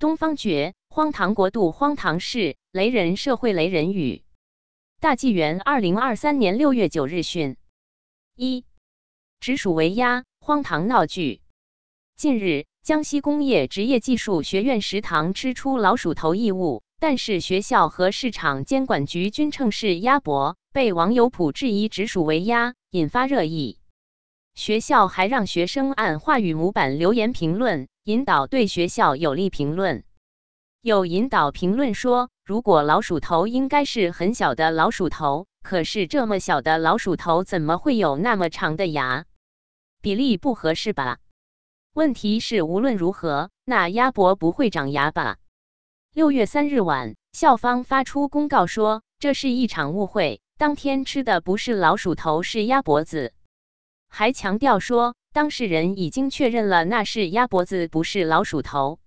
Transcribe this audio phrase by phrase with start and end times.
[0.00, 4.22] 东方觉，荒唐国度，荒唐事，雷人社会，雷人语。
[4.98, 7.58] 大纪元二零二三年六月九日讯：
[8.34, 8.64] 一，
[9.40, 11.42] 直属为鸭，荒唐闹剧。
[12.16, 23.79] 近日，江西工业职业技术学院食堂吃出老鼠头异物，但是学校和市场监管局均称是鸭脖，被网友普质疑直属为鸭，引发热议。
[24.54, 27.88] 学校还让学生按话语模板留言评论。
[28.04, 30.02] 引导对学校有利评论，
[30.80, 39.26] 有引导评论说，如果老鼠头应该是很小的老鼠头，可是这么小的老鼠头怎么会有那么长的牙？
[40.00, 41.18] 比例不合适吧？
[41.92, 45.36] 问题是无论如何，那鸭脖不会长牙吧？
[46.14, 53.34] 六月三日晚，校方发出公告说，这是一场误会，当天吃的不是老鼠头，是鸭脖子，
[54.10, 55.14] 还强调说。
[55.32, 58.98] 当事人已经确认了那是鸭脖子，不是老鼠头，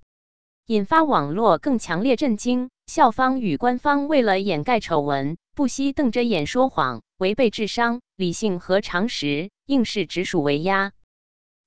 [0.68, 2.70] 引发网络更强烈震惊。
[2.88, 10.94] 校方与官方为了掩盖丑闻，不惜瞪着眼说谎，违背智商、理性和常识，硬是直属为鸭，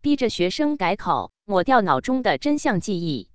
[0.00, 3.28] 逼着学生改口，抹掉脑中的真相记忆。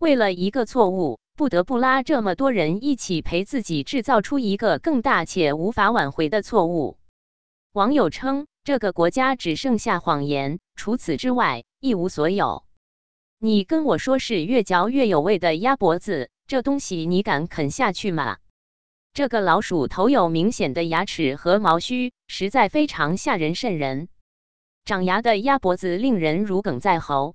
[0.00, 6.98] 为了一个错误，不得不拉这么多人一起陪自己制造出一个更大且无法挽回的错误。
[7.72, 8.48] 网友称。
[8.70, 12.64] 这个国家只剩下谎言，除此之外一无所有。
[13.40, 18.38] 你跟我说是越嚼越有味的鸭脖子，这东西你敢啃下去吗？
[19.12, 24.08] 这个老鼠头有明显的牙齿和毛须，实在非常吓人瘆人。
[24.84, 27.34] 长牙的鸭脖子令人如鲠在喉。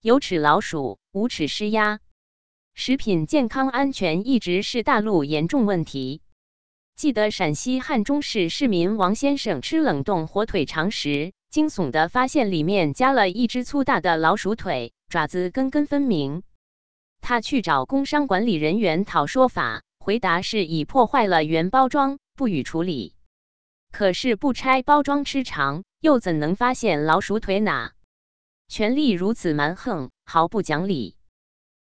[0.00, 1.98] 有齿老鼠，无齿狮鸭。
[2.72, 6.21] 食品健康安全一直是大陆严重问题。
[7.02, 16.44] 记得陕西汉中市市民王先生吃冷冻火腿肠时，惊悚的发现里面加了一只粗大的老鼠腿，爪子根根分明。
[17.20, 23.16] 他去找工商管理人员讨说法，回答是已破坏了原包装，不予处理。
[23.90, 27.90] 可是不拆包装吃肠，又怎能发现老鼠腿呢？
[28.68, 31.16] 权力如此蛮横，毫不讲理。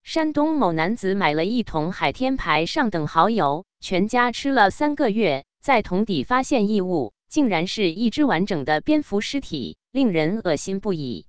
[0.04, 11.26] 山东某男子买了一桶海天牌上等蚝油，全家吃了三个月，在桶底发现异物，竟然是一只完整的蝙蝠尸体，令人恶心不已。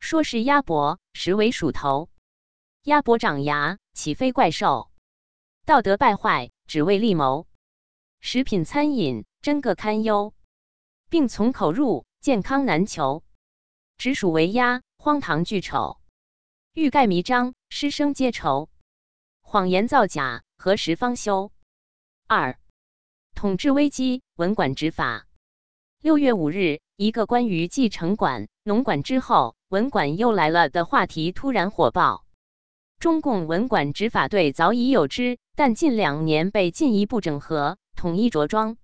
[0.00, 2.08] 说是鸭脖，实为鼠头。
[2.82, 4.90] 鸭脖长牙，岂非怪兽？
[5.64, 7.46] 道德败坏，只为利谋。
[8.20, 10.34] 食品餐饮真个堪忧，
[11.08, 13.22] 病从口入，健康难求。
[13.96, 15.98] 直属为鸭，荒唐巨丑。
[16.74, 18.70] 欲盖弥彰，师生皆愁；
[19.42, 21.52] 谎言造假，何时方休？
[22.26, 22.58] 二、
[23.34, 25.26] 统治危机，文管执法。
[26.00, 32.24] 六月五日，一个关于继城管、农管之后，文管又来了的话题突然火爆。
[32.98, 38.78] 中共文管执法队早已有之，但近两年被进一步整合、统一着装。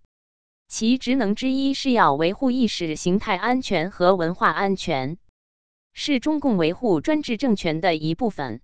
[0.69, 5.17] 其职能之一是要维护意识形态安全和文化安全。
[6.01, 8.61] 是中共维护专制政权的一部分。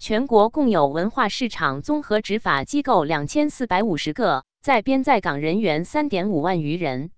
[0.00, 7.12] 全国共有文化市场综合执法机构两千四百五十个，在编在岗人员三点五万余人，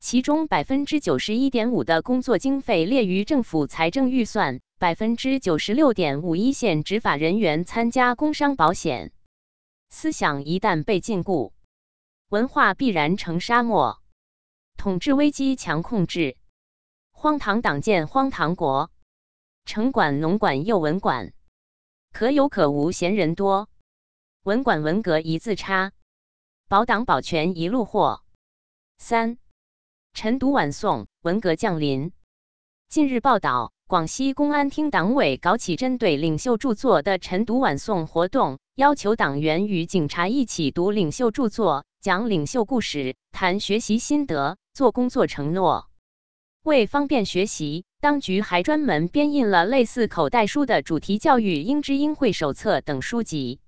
[0.00, 9.12] 其中百分之九十一点五的工作经费列于政府财政预算，百分之九十六点五一线执法人员参加工伤保险。
[9.90, 11.52] 思想一旦被禁锢，
[12.30, 14.00] 文化必然成沙漠。
[14.78, 16.38] 统治危机强控制。
[17.22, 18.90] 荒唐党建荒唐国，
[19.64, 21.32] 城管农管又文管，
[22.12, 23.68] 可有可无闲人多，
[24.42, 25.92] 文管文革一字差，
[26.68, 28.24] 保党保权一路货。
[28.98, 29.38] 三
[30.12, 32.10] 晨读晚诵，文革降临。
[32.88, 45.88] 近日报道，广西公安厅党委搞起针对领袖著作的晨读晚诵活动，要求党员与警察一起读领袖著作，讲领袖故事，谈学习心得，做工作承诺。
[46.62, 53.58] 为方便学习，当局还专门编印了类似口袋书的主题教育应知应会手册等书籍，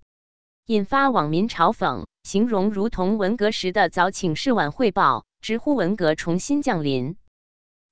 [0.66, 7.16] 引发网民嘲讽，形容如同文革时的早请示晚汇报，直呼文革重新降临。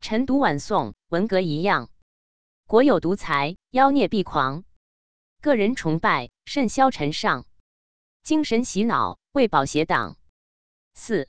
[0.00, 1.90] 晨读晚诵，文革一样，
[2.68, 4.62] 国有独裁，妖孽必狂，
[5.40, 7.44] 个人崇拜，甚嚣尘上，
[8.22, 10.16] 精神洗脑，为保邪党。
[10.94, 11.28] 四，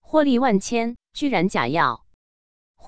[0.00, 2.04] 获利万千，居然假药。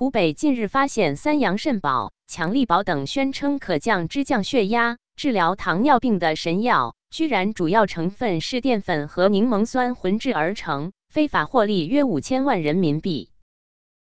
[0.00, 13.28] 湖北近日发现三阳肾宝、强力宝等宣称可降脂、降血压、治疗糖尿病的神药，居然主要成分是淀粉和柠檬酸混制而成，非法获利约五千万人民币。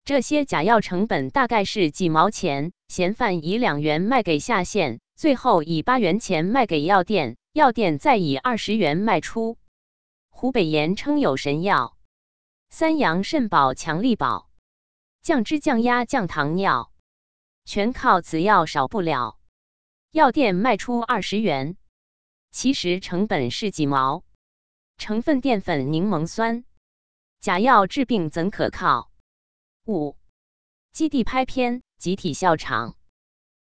[0.06, 9.58] 这些假药成本大概是几毛钱，嫌犯以两元卖给下线，最后以八元钱卖给药店，药店再以二十元卖出。
[10.30, 11.98] 湖北盐称有神药，
[12.70, 14.49] 三阳肾宝、强力宝，
[15.22, 16.92] 降脂降压降糖尿，
[17.66, 19.40] 全靠此药少不了。
[20.12, 21.78] 药店卖出二十元，
[22.52, 24.24] 其实成本是几毛。
[24.98, 26.66] 成分淀粉、柠檬酸，
[27.40, 29.12] 假药治病怎可靠？
[29.86, 30.18] 五
[30.92, 32.96] 基地拍片，集体笑场。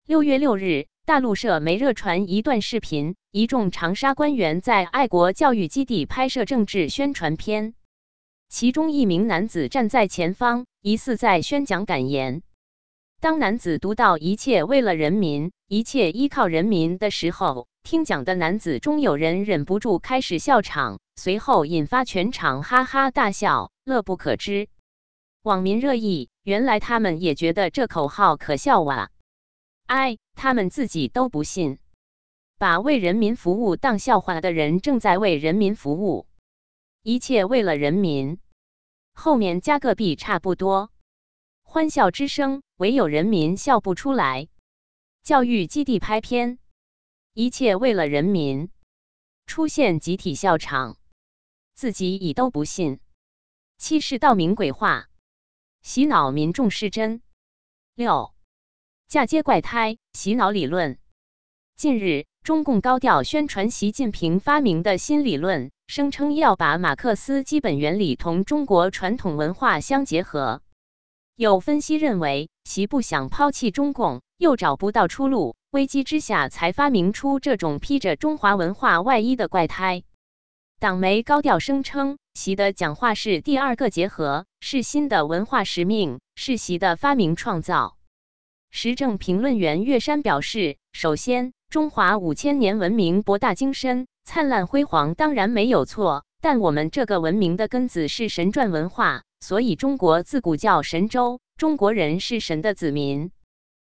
[0.05, 0.87] 六月六日。
[1.03, 7.73] 大陆社媒热传一段视频，一众长沙官员在爱国教育基地拍摄政治宣传片，
[8.49, 12.41] 其中一名男子站在前方，疑似在宣讲感言。
[13.19, 24.69] 当男子读到“一切为了人民，一切依靠人民”的时候，听讲的男子中有人忍不住开始笑场，随后引发全场哈哈大笑，乐不可支。
[25.43, 29.11] 网民热议：原来他们也觉得这口号可笑哇！
[29.85, 31.77] 哎，他们自己都不信，
[32.57, 36.25] 把为人民服务当笑话的人正在为人民服务，
[37.03, 38.39] 一切为了人民。
[39.13, 40.91] 后面加个币差不多，
[41.61, 44.47] 欢笑之声，唯有人民笑不出来。
[45.23, 46.57] 教育基地拍片，
[47.33, 48.71] 一切为了人民，
[49.45, 50.97] 出现集体笑场，
[51.73, 52.99] 自己已都不信，
[53.77, 55.09] 欺世盗名鬼话，
[55.81, 57.21] 洗脑民众是真。
[57.95, 58.33] 六。
[59.07, 60.97] 嫁接怪胎洗脑理论。
[61.75, 70.63] 近日，中共高调宣传习近平发明的新理论，声称要把马克思基本原理同中国传统文化相结合。
[71.35, 80.01] 有分析认为，习不想抛弃中共，又找不到出路，危机之下才发明出这种披着中华文化外衣的怪胎。
[80.79, 87.97] 党媒高调声称，习的讲话是第二个结合，是新的文化使命，是习的发明创造。
[88.71, 96.25] 时政评论员岳山表示：“首先，中华五千年文明博大精深、灿烂辉煌，当然没有错。
[96.41, 103.31] 但我们这个文明的根子是神传文化，所以中国自古叫神州，中国人是神的子民。”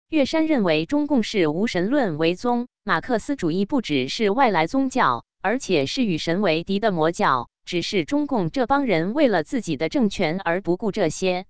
[0.09, 7.49] 岳山认为，中共是无神论为宗，马克思主义不只是外来宗教，而且是与神为敌的魔教。
[7.65, 11.47] 只是中共这帮人为了自己的政权而不顾这些。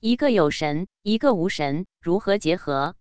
[0.00, 2.94] 一个有神，一个无神，如何结合？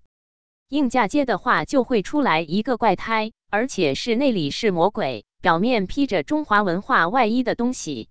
[0.72, 8.08] 硬嫁接的话，就会出来一个怪胎，而且是内里是魔鬼，表面披着中华文化外衣的东西。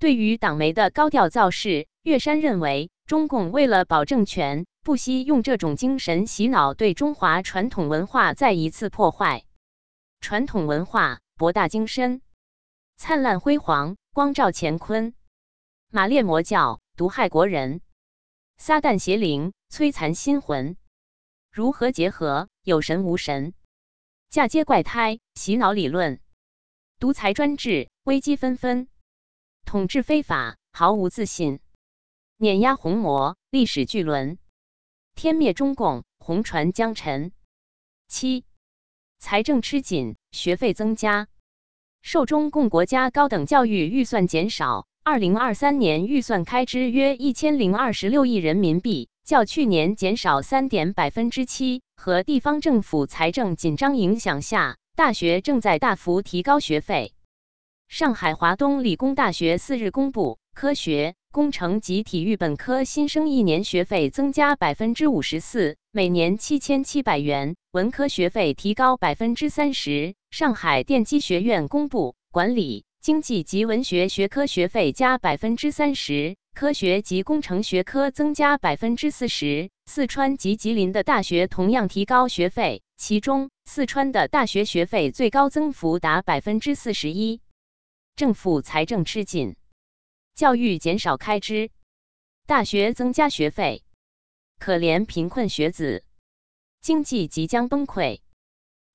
[0.00, 9.44] 对于党媒的高调造势，岳山认为，中共为了保政权，不惜用这种精神洗脑，对中华传统文化再一次破坏。
[10.18, 12.20] 传统文化博大精深、
[12.96, 15.14] 灿烂辉煌、光照乾坤，
[15.92, 17.80] 马列魔教毒害国人。
[18.56, 20.76] 撒旦邪灵摧残心魂，
[21.56, 22.50] 如何结合？
[22.64, 23.54] 有神无神，
[24.28, 26.20] 嫁接怪胎，洗脑理论，
[26.98, 28.88] 独裁专制，危机纷纷，
[29.64, 31.60] 统治非法，毫无自信，
[32.36, 34.38] 碾压红魔，历史巨轮，
[35.14, 37.32] 天灭中共，红船将沉。
[38.06, 38.44] 七，
[39.18, 41.26] 财政吃紧，学费增加，
[42.02, 44.86] 受中共国家高等教育预算减少。
[45.02, 51.82] 二零二三年预算开支约一千零二十六亿人民币，较去年减少三点百分之七。
[51.96, 57.12] 和地方政府财政紧张影响下，大学正在大幅提高学费。
[57.88, 70.14] 上海华东理工大学四日公布，科学、工程及体育本科新生一年学费增加百分之五十四，每年七千七百元；文科学费提高百分之三十。
[70.30, 72.84] 上海电机学院公布，管理。
[73.00, 79.70] 经济及文学学科学费加百分之三十，科学及工程学科增加百分之四十。
[79.84, 87.42] 四川及吉林的大学同样提高学费，其中四川的大学学费最高增幅达百分之四十一。
[88.14, 89.54] 政府财政吃紧，
[90.34, 91.70] 教育减少开支，
[92.46, 93.84] 大学增加学费，
[94.58, 96.06] 可怜贫困学子，
[96.80, 98.22] 经济即将崩溃，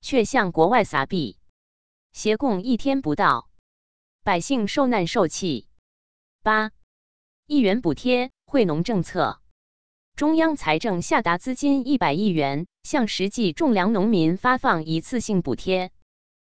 [0.01, 1.37] 却向国外撒币，
[2.11, 3.51] 协共一天不到。
[4.23, 5.67] 百姓受难受气。
[6.41, 6.71] 八
[7.51, 9.41] 亿元补贴惠农政策，
[10.15, 15.91] 中央财政下达资金一百亿元，向实际种粮农民发放一次性补贴。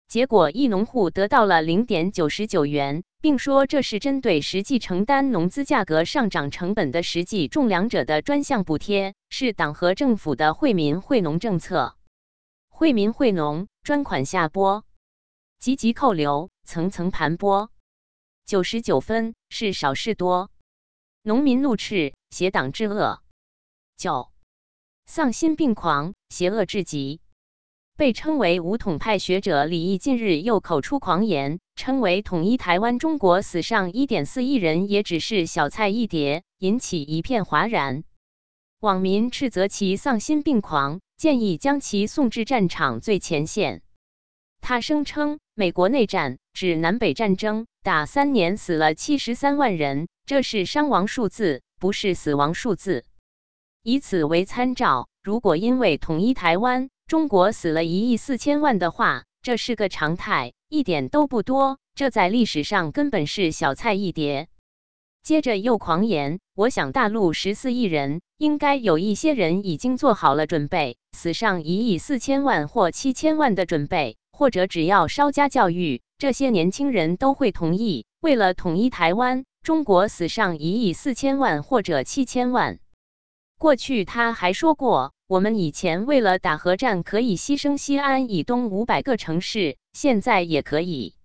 [0.08, 11.96] 结果，一农户得到了零点九十九元，并说这是针对实际承担农资价格上涨成本的实际种粮者的专项补贴，是党和政府的惠民惠农政策。
[12.70, 14.86] 惠民惠农，专款下拨，
[15.58, 16.52] 积极扣留。
[16.66, 17.70] 层层盘剥，
[18.46, 20.52] 九十九分是少是多？
[21.26, 23.22] 农民怒斥邪党之恶。
[23.96, 24.30] 九
[25.06, 27.22] 丧心病狂，邪恶至极。
[27.96, 38.04] 被称为武统派学者李毅近日又口出狂言，称为统一台湾，中国死上一点四亿人也只是小菜一碟，引起一片哗然。
[38.82, 43.82] 网民斥责其丧心病狂，建议将其送至战场最前线。
[44.60, 53.04] 他声称，美国内战指南北战争打三年死了七十三万人，这是伤亡数字，不是死亡数字。
[53.84, 61.78] 以此为参照，如果因为统一台湾，中国死了一亿四千万的话，这是个常态，一点都不多。
[61.94, 64.48] 这在历史上根本是小菜一碟。
[65.22, 82.80] 接着又狂言，我想大陆十四亿人，应该有一些人已经做好了准备，死上一亿四千万或七千万的准备，或者只要稍加教育，这些年轻人都会同意，为了统一台湾，中国死上一亿四千万或者七千万。
[83.58, 91.16] 过去他还说过，我们以前为了打核战可以牺牲西安以东五百个城市，现在也可以。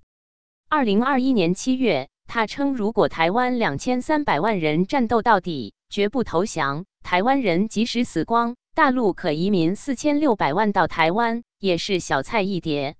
[0.68, 2.08] 二零二一年七月。
[2.30, 12.96] 他称，如果台湾两千三百万人战斗到底，绝不投降，台湾人即使死光，大陆可移民四千六百万到台湾，也是小菜一碟。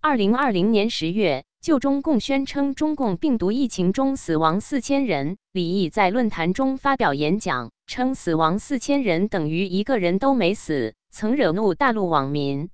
[0.00, 12.70] 二零二零年十月，就中共宣称中共病毒疫情中死亡四千人，李毅在论坛中发表演讲，称死亡四千人等于一个人都没死，曾惹怒大陆网民。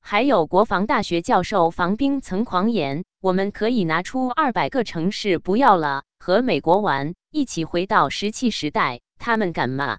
[0.00, 9.98] 还有国防大学教授房兵曾狂言：“我们可以拿出二百个城市不要了，和美国玩，一起回到石器时代。”他们敢吗？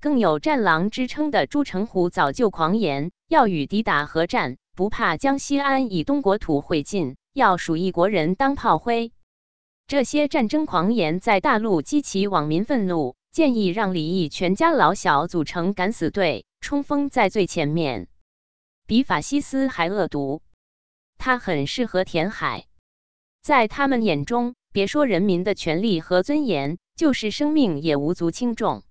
[0.00, 9.12] 更有“战狼”之称的朱成虎早就狂言：“要与敌打核战，不怕将西安以东国土毁尽，要数一国人当炮灰。”
[9.86, 18.08] 这些战争狂言在大陆激起网民愤怒，建议让李毅全家老小组成敢死队，冲锋在最前面。
[18.86, 20.40] 比法西斯还恶毒，
[21.18, 22.64] 他很适合填海。
[23.42, 28.82] 在他们眼中，别说人民的权利和尊严，就是生命也无足轻重。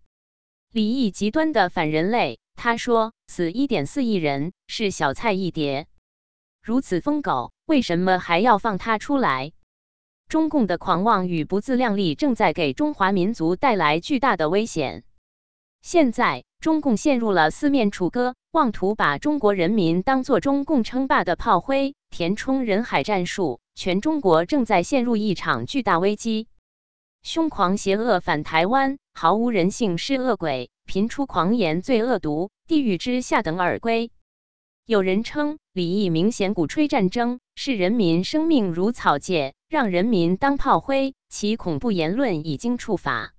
[0.71, 5.87] 李毅极端的反人类，他说死一点四亿人是小菜一碟。
[6.65, 9.51] 如此疯狗，为什么还要放他出来？
[10.27, 15.03] 中共的狂妄与不自量力，正在给中华民族带来巨大的危险。
[15.84, 18.34] 现在，中共陷入了四面楚歌。
[18.51, 26.48] 妄图把中国人民当作中共称霸的炮灰，填充人海战术，全中国正在陷入一场巨大危机。
[27.22, 34.10] 凶狂邪恶反台湾，毫无人性是恶鬼，频出狂言最恶毒，地狱之下等而归。
[34.88, 43.34] 有人称李毅明显鼓吹战争，视人民生命如草芥，让人民当炮灰，其恐怖言论已经触法。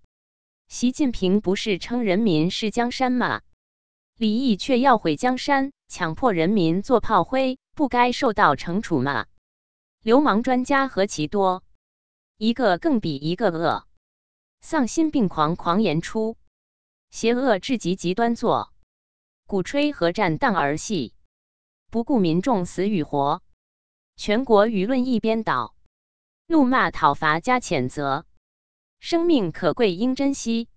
[0.66, 3.42] 习近平不是称人民是江山吗？
[4.18, 9.26] 李毅却要毁江山，强迫人民做炮灰，不该受到惩处吗？
[10.02, 11.62] 流氓专家何其多，
[12.38, 13.86] 一个更比一个恶，
[14.60, 16.36] 丧心病狂，狂言出，
[17.12, 18.72] 邪恶至极，极端作，
[19.46, 21.14] 鼓吹核战当儿戏，
[21.90, 23.42] 不顾民众死与活，
[24.16, 25.74] 全国舆论一边倒，
[26.46, 28.24] 怒骂讨伐加谴责，
[28.98, 30.68] 生命可贵应珍惜，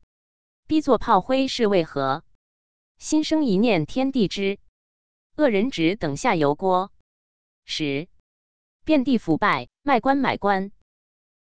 [0.68, 2.24] 逼作炮灰是为何？
[2.98, 4.60] 心生一念天地知，
[5.36, 6.92] 恶人只等下油锅。
[7.66, 8.08] 十，
[8.86, 10.72] 遍地腐败，卖官买官。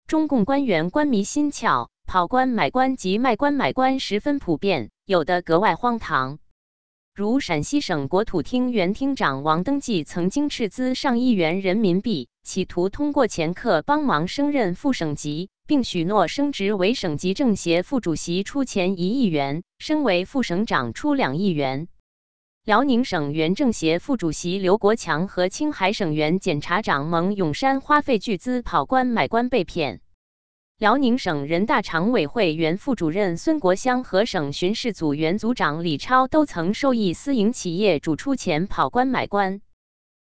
[0.06, 6.38] 中共官员官迷心窍，跑官买官及卖官买官十分普遍，有的格外荒唐。
[7.18, 15.50] 如陕西省国土厅原厅长王登记曾经斥资上亿元人民币，企图通过掮客帮忙升任副省级。
[15.66, 21.88] 并许诺升职为省级政协副主席出钱一亿元，升为副省长出两亿元。
[22.64, 30.00] 辽宁省原政协副主席刘国强和青海省原检察长蒙永山花费巨资跑官买官被骗。
[30.78, 39.60] 辽宁省人大常委会原副主任孙国香和省巡视组原组长李超都曾受益私营企业主出钱跑官买官。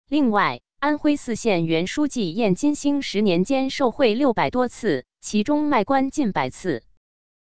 [0.09, 5.05] 另外，安徽泗县原书记晏金星十年间受贿六百多次。
[5.21, 6.83] 其中卖官近百次。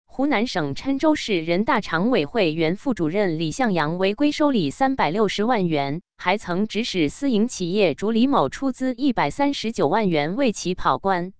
[0.05, 11.33] 湖南省郴州市人大常委会原副主任李向阳违规收礼三百六十万元，还曾指使私营企业主李某出资一百三十九万元为其跑官。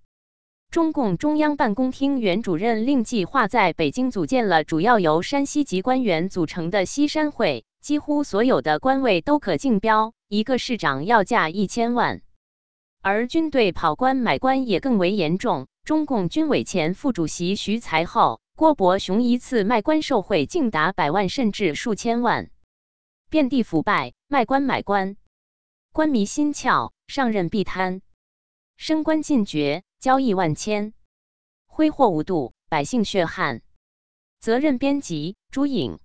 [0.75, 12.21] 中共中央办公厅原主任令计划在北京组建了主要由山西籍官员组成的西山会，几乎所有的官位都可竞标，一个市长要价一千万。
[13.01, 15.67] 而军队跑官买官也更为严重。
[15.85, 22.49] 中共军委前副主席徐才厚、郭伯雄一次卖官受贿竟达百万甚至数千万，
[23.29, 25.15] 遍地腐败，卖官买官，
[25.93, 28.01] 官迷心窍，上任必贪，
[28.75, 30.93] 升官进爵，交易万千，
[31.65, 33.61] 挥霍无度，百姓血汗。
[34.39, 35.99] 责任编辑：朱颖。